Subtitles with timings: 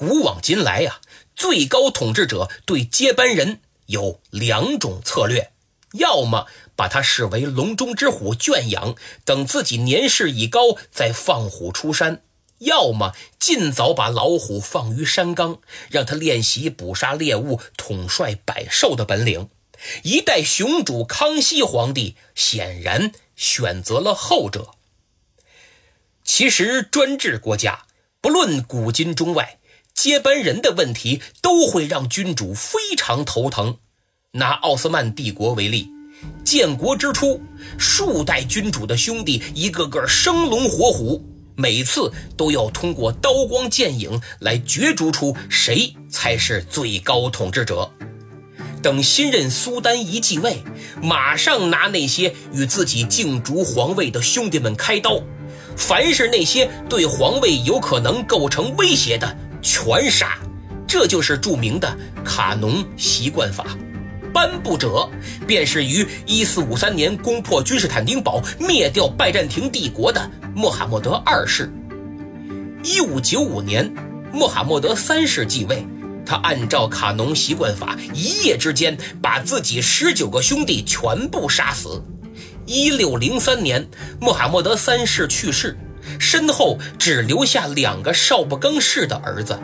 [0.00, 1.02] 古往今来呀，
[1.36, 5.52] 最高统治者对接班人有两种策略：
[5.92, 8.94] 要么把他视为笼中之虎圈养，
[9.26, 12.22] 等自己年事已高再放虎出山；
[12.60, 15.58] 要么尽早把老虎放于山冈，
[15.90, 19.50] 让他练习捕杀猎物、统帅百兽的本领。
[20.02, 24.70] 一代雄主康熙皇帝显然选择了后者。
[26.24, 27.84] 其实，专制国家
[28.22, 29.58] 不论古今中外。
[30.00, 33.76] 接班人的问题都会让君主非常头疼。
[34.32, 35.90] 拿奥斯曼帝国为例，
[36.42, 37.38] 建国之初，
[37.78, 41.22] 数代君主的兄弟一个个生龙活虎，
[41.54, 47.90] 每次都要通过刀光剑影来角逐出谁才是最高统治者。
[48.82, 50.62] 等新任苏丹一继位，
[51.02, 55.20] 马上拿那些与自己竞逐皇位的兄弟们开刀，
[55.76, 59.36] 凡是那些对皇位有可能构成威胁的。
[59.62, 60.38] 全杀，
[60.86, 63.64] 这就是著名的卡农习惯法。
[64.32, 65.10] 颁布者
[65.46, 71.68] 便是于一四五三年攻破君士坦丁堡、灭掉拜占庭帝国的穆罕默德二世。
[72.84, 73.92] 一五九五年，
[74.32, 75.84] 穆罕默德三世继位，
[76.24, 82.02] 他按照卡农习惯法，一夜之间把自己十九个兄弟全部杀死。
[82.66, 83.88] 一六零三年，
[84.20, 85.76] 穆罕默德三世去世。
[86.20, 89.58] 身后只留下两个少不更事的儿子。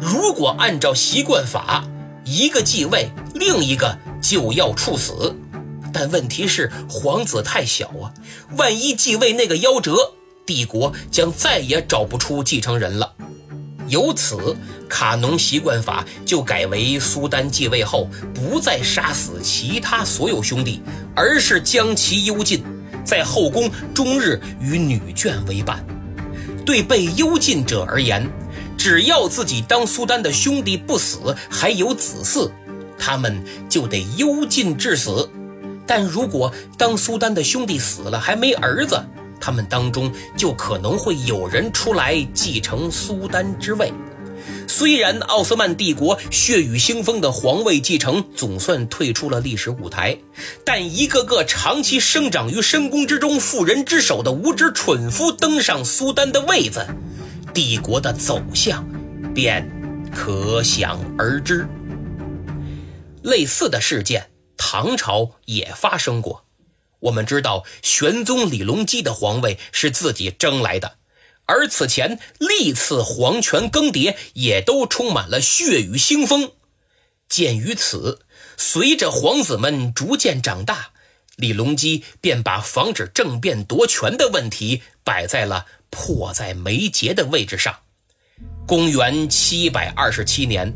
[0.00, 1.84] 如果按照习惯法，
[2.24, 5.34] 一个继位，另一个就要处死。
[5.92, 8.12] 但问题是皇子太小啊，
[8.56, 9.94] 万一继位那个夭折，
[10.44, 13.14] 帝国将再也找不出继承人了。
[13.86, 14.56] 由此，
[14.88, 20.82] 卡农习惯法就改为苏丹继位后不再杀死其他所有兄弟，
[21.14, 22.64] 而是将其幽禁。
[23.04, 25.84] 在后宫终日与女眷为伴，
[26.64, 28.26] 对被幽禁者而言，
[28.76, 32.50] 只要自己当苏丹的兄弟不死，还有子嗣，
[32.98, 35.28] 他们就得幽禁致死；
[35.86, 38.98] 但如果当苏丹的兄弟死了还没儿子，
[39.38, 43.92] 他们当中就可能会有人出来继承苏丹之位。
[44.76, 50.18] 虽然奥斯曼帝国血雨腥风的皇位继承总算退出了历史舞台，
[50.64, 56.84] 但一个个长期生长于深宫之中、妇人之手的无知蠢夫登上苏丹的位子，
[57.54, 58.84] 帝国的走向
[59.32, 59.64] 便
[60.12, 61.68] 可想而知。
[63.22, 66.46] 类似的事件，唐朝也发生过。
[66.98, 70.96] 我们知道，玄宗李隆基的皇位是自己争来的。
[71.46, 76.52] 而此前历次皇权更迭也都充满了血雨腥风。
[77.28, 78.20] 鉴于此，
[78.56, 80.90] 随着皇子们逐渐长大，
[81.36, 87.76] 李隆基便把防止政变夺权的问题摆在了迫在眉睫的位置上。
[88.66, 90.72] 公元七百二十七年，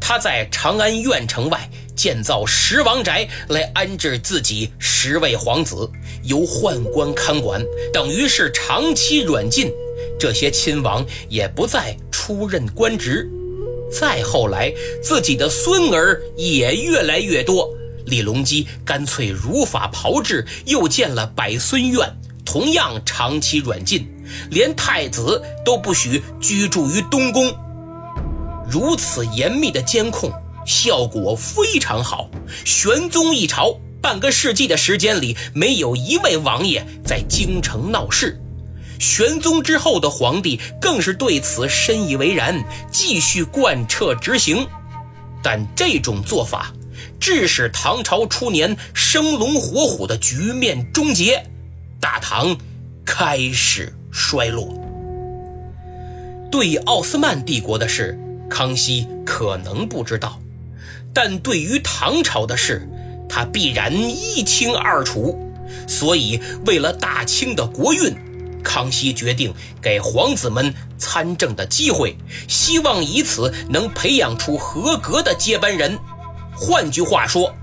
[0.00, 5.90] 他在长安苑城外建造十王宅来安置自己十位皇子，
[6.24, 9.72] 由宦官看管，等于是长期软禁。
[10.22, 13.28] 这些亲王也不再出任官职，
[13.90, 14.72] 再后来，
[15.02, 17.68] 自己的孙儿也越来越多。
[18.06, 22.08] 李隆基干脆如法炮制，又建了百孙院，
[22.44, 24.08] 同样长期软禁，
[24.48, 27.52] 连太子都不许居住于东宫。
[28.70, 30.30] 如此严密的监控
[30.64, 32.30] 效果非常好，
[32.64, 38.38] 玄宗一朝半个世纪的时间里，没有一位王爷在京城闹事。
[39.02, 44.64] 玄宗之后的皇帝更是对此深以为然，继续贯彻执行。
[45.42, 46.72] 但这种做法，
[47.18, 51.44] 致使唐朝初年生龙活虎的局面终结，
[51.98, 52.56] 大唐
[53.04, 54.72] 开始衰落。
[56.48, 58.16] 对奥斯曼帝国的事，
[58.48, 60.40] 康熙可能不知道，
[61.12, 62.88] 但对于唐朝的事，
[63.28, 65.36] 他必然一清二楚。
[65.88, 68.14] 所以，为了大清的国运。
[68.62, 72.16] 康熙决定给皇子们参政的机会，
[72.48, 75.98] 希望以此能培养出合格的接班人。
[76.54, 77.54] 换句话说，“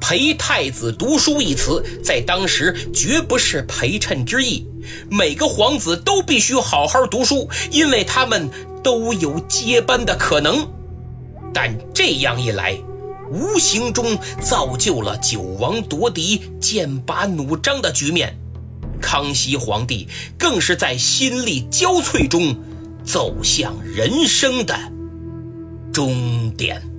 [0.00, 4.66] 陪太子读书”一词在当时绝不是陪衬之意。
[5.08, 8.50] 每个皇子都必须好好读书，因为他们
[8.82, 10.68] 都有接班的可能。
[11.54, 12.76] 但这样一来，
[13.30, 18.36] 无形中造就了九王夺嫡、剑拔弩张的局面。
[19.12, 22.56] 康熙皇帝更是在心力交瘁中
[23.04, 24.74] 走向人生的
[25.92, 26.91] 终点。